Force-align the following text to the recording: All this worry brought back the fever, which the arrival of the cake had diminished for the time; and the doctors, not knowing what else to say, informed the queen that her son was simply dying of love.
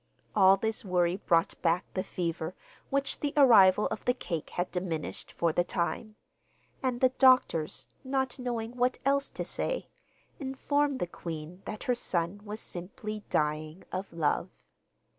All 0.35 0.57
this 0.57 0.83
worry 0.83 1.17
brought 1.17 1.61
back 1.61 1.85
the 1.93 2.03
fever, 2.03 2.55
which 2.89 3.19
the 3.19 3.33
arrival 3.37 3.85
of 3.91 4.03
the 4.05 4.15
cake 4.15 4.49
had 4.49 4.71
diminished 4.71 5.31
for 5.31 5.53
the 5.53 5.63
time; 5.63 6.15
and 6.81 7.01
the 7.01 7.09
doctors, 7.09 7.87
not 8.03 8.39
knowing 8.39 8.75
what 8.77 8.97
else 9.05 9.29
to 9.29 9.45
say, 9.45 9.89
informed 10.39 10.97
the 10.97 11.05
queen 11.05 11.61
that 11.65 11.83
her 11.83 11.93
son 11.93 12.41
was 12.43 12.59
simply 12.59 13.23
dying 13.29 13.83
of 13.91 14.11
love. 14.11 14.49